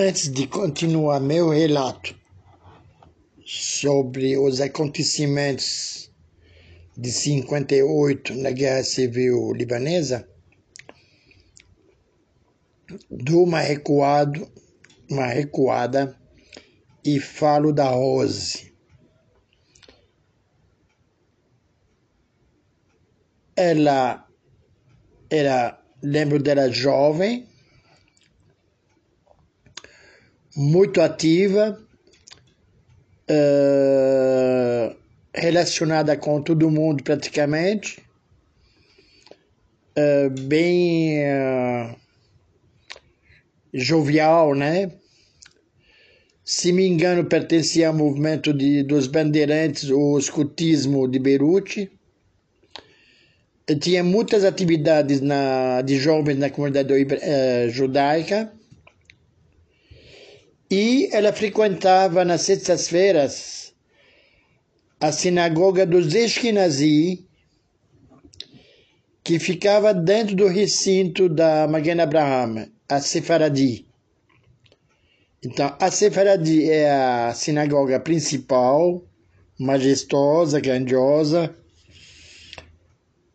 Antes 0.00 0.30
de 0.30 0.46
continuar 0.46 1.18
meu 1.18 1.48
relato 1.48 2.14
sobre 3.44 4.38
os 4.38 4.60
acontecimentos 4.60 6.08
de 6.96 7.10
58 7.10 8.32
na 8.36 8.52
Guerra 8.52 8.84
Civil 8.84 9.52
Libanesa, 9.52 10.28
dou 13.10 13.42
uma 13.42 13.58
recuada, 13.58 14.48
uma 15.10 15.26
recuada 15.26 16.16
e 17.04 17.18
falo 17.18 17.72
da 17.72 17.88
Rose. 17.88 18.72
Ela 23.56 24.24
era, 25.28 25.82
lembro 26.00 26.40
dela 26.40 26.70
jovem, 26.70 27.48
muito 30.56 31.00
ativa, 31.00 31.78
uh, 33.30 34.96
relacionada 35.34 36.16
com 36.16 36.40
todo 36.42 36.70
mundo 36.70 37.02
praticamente, 37.02 38.02
uh, 39.96 40.30
bem 40.40 41.18
uh, 41.24 41.96
jovial, 43.72 44.54
né? 44.54 44.90
Se 46.44 46.72
me 46.72 46.86
engano, 46.86 47.26
pertencia 47.26 47.88
ao 47.88 47.94
movimento 47.94 48.54
de, 48.54 48.82
dos 48.82 49.06
bandeirantes, 49.06 49.90
o 49.90 50.18
escutismo 50.18 51.06
de 51.06 51.18
Beirute. 51.18 51.92
Tinha 53.80 54.02
muitas 54.02 54.44
atividades 54.44 55.20
na, 55.20 55.82
de 55.82 55.98
jovens 55.98 56.38
na 56.38 56.48
comunidade 56.48 56.88
judaica 57.68 58.50
e 60.70 61.08
ela 61.12 61.32
frequentava 61.32 62.24
nas 62.24 62.42
sextas-feiras 62.42 63.72
a 65.00 65.12
sinagoga 65.12 65.86
dos 65.86 66.14
Ashkenazi, 66.14 67.26
que 69.22 69.38
ficava 69.38 69.94
dentro 69.94 70.34
do 70.34 70.46
recinto 70.46 71.28
da 71.28 71.68
Magen 71.68 72.00
Abraham, 72.00 72.68
a 72.88 73.00
Sefaradi. 73.00 73.86
Então, 75.44 75.74
a 75.78 75.90
Sefaradi 75.90 76.68
é 76.68 76.90
a 76.90 77.32
sinagoga 77.34 78.00
principal, 78.00 79.04
majestosa, 79.58 80.60
grandiosa, 80.60 81.54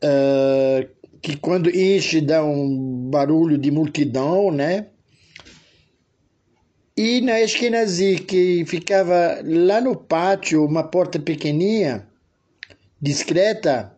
uh, 0.03 0.89
que 1.21 1.37
quando 1.37 1.69
enche 1.69 2.19
dá 2.19 2.43
um 2.43 3.09
barulho 3.09 3.57
de 3.57 3.71
multidão, 3.71 4.51
né? 4.51 4.87
E 6.95 7.21
na 7.21 7.41
Eskenazi, 7.41 8.17
que 8.19 8.63
ficava 8.65 9.39
lá 9.43 9.81
no 9.81 9.95
pátio, 9.95 10.63
uma 10.63 10.83
porta 10.83 11.17
pequenininha, 11.17 12.07
discreta, 13.01 13.97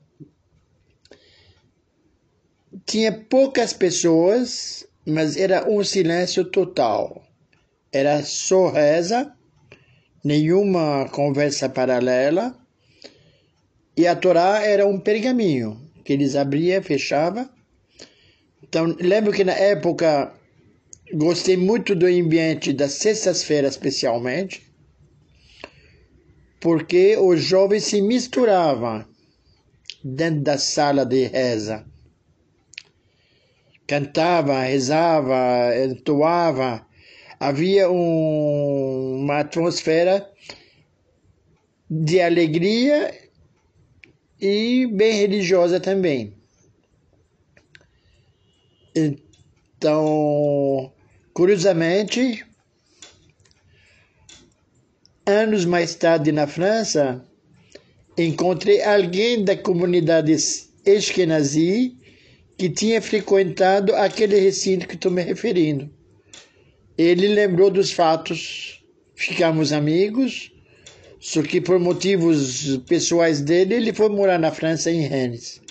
tinha 2.85 3.11
poucas 3.11 3.73
pessoas, 3.73 4.87
mas 5.05 5.35
era 5.35 5.69
um 5.69 5.83
silêncio 5.83 6.45
total. 6.45 7.21
Era 7.91 8.23
só 8.23 8.69
reza, 8.69 9.29
nenhuma 10.23 11.09
conversa 11.09 11.67
paralela, 11.67 12.55
e 13.97 14.07
a 14.07 14.15
Torá 14.15 14.61
era 14.61 14.87
um 14.87 14.97
pergaminho 14.97 15.77
que 16.05 16.13
eles 16.13 16.33
abriam, 16.33 16.81
fechavam. 16.81 17.49
Então, 18.63 18.95
lembro 19.01 19.33
que 19.33 19.43
na 19.43 19.53
época 19.53 20.33
Gostei 21.13 21.55
muito 21.55 21.93
do 21.93 22.07
ambiente 22.07 22.73
das 22.73 22.93
sextas-feiras, 22.93 23.73
especialmente, 23.73 24.63
porque 26.59 27.15
os 27.15 27.41
jovens 27.41 27.83
se 27.83 28.01
misturavam 28.01 29.05
dentro 30.03 30.41
da 30.41 30.57
sala 30.57 31.05
de 31.05 31.27
reza. 31.27 31.85
Cantava, 33.85 34.63
rezava, 34.63 35.71
entoava. 35.85 36.87
Havia 37.39 37.89
um, 37.91 39.19
uma 39.21 39.41
atmosfera 39.41 40.27
de 41.87 42.19
alegria 42.19 43.13
e 44.41 44.87
bem 44.87 45.13
religiosa 45.13 45.79
também. 45.79 46.33
Então, 48.95 50.91
Curiosamente, 51.35 52.45
anos 55.25 55.65
mais 55.65 55.93
tarde 55.93 56.31
na 56.31 56.47
França, 56.47 57.25
encontrei 58.17 58.81
alguém 58.81 59.43
da 59.43 59.57
comunidade 59.57 60.33
Eskenazi 60.85 61.97
que 62.57 62.69
tinha 62.69 63.01
frequentado 63.01 63.93
aquele 63.95 64.39
recinto 64.39 64.87
que 64.87 64.95
estou 64.95 65.11
me 65.11 65.21
referindo. 65.23 65.93
Ele 66.97 67.27
lembrou 67.27 67.69
dos 67.69 67.91
fatos, 67.91 68.81
ficamos 69.13 69.73
amigos, 69.73 70.53
só 71.19 71.41
que 71.41 71.59
por 71.59 71.77
motivos 71.81 72.77
pessoais 72.87 73.41
dele, 73.41 73.73
ele 73.75 73.93
foi 73.93 74.07
morar 74.07 74.39
na 74.39 74.53
França, 74.53 74.89
em 74.89 75.01
Rennes. 75.01 75.61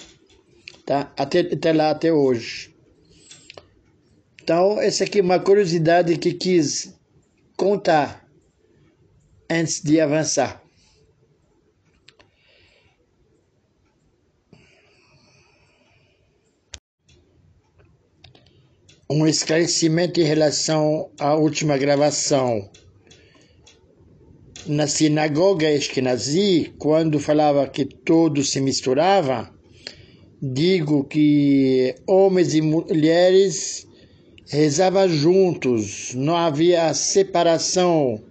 Tá? 0.84 1.10
Até, 1.16 1.41
até 1.41 1.72
lá, 1.72 1.88
até 1.88 2.12
hoje. 2.12 2.73
Então, 4.44 4.78
essa 4.78 5.05
aqui 5.05 5.21
é 5.21 5.22
uma 5.22 5.41
curiosidade 5.41 6.19
que 6.19 6.34
quis 6.34 6.94
contar 7.56 8.28
antes 9.50 9.81
de 9.82 9.99
avançar. 9.99 10.62
Um 19.09 19.27
esclarecimento 19.27 20.21
em 20.21 20.25
relação 20.25 21.10
à 21.19 21.34
última 21.34 21.78
gravação. 21.78 22.71
Na 24.66 24.87
sinagoga 24.87 25.72
Eskenazi, 25.72 26.75
quando 26.78 27.19
falava 27.19 27.66
que 27.66 27.87
todos 27.87 28.50
se 28.50 28.60
misturavam, 28.60 29.49
digo 30.43 31.03
que 31.04 31.94
homens 32.06 32.53
e 32.53 32.60
mulheres 32.60 33.88
rezava 34.47 35.09
juntos, 35.09 36.15
não 36.15 36.37
havia 36.37 36.93
separação 36.94 38.22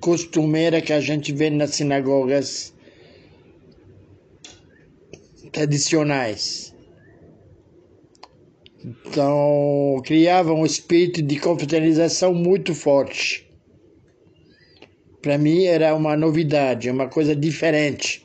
costumeira 0.00 0.80
que 0.80 0.92
a 0.92 1.00
gente 1.00 1.32
vê 1.32 1.50
nas 1.50 1.74
sinagogas 1.74 2.74
tradicionais. 5.52 6.74
Então, 8.82 10.00
criava 10.06 10.54
um 10.54 10.64
espírito 10.64 11.20
de 11.20 11.38
confraternização 11.38 12.32
muito 12.32 12.74
forte. 12.74 13.46
Para 15.20 15.36
mim 15.36 15.64
era 15.64 15.94
uma 15.94 16.16
novidade, 16.16 16.88
uma 16.88 17.06
coisa 17.06 17.36
diferente. 17.36 18.24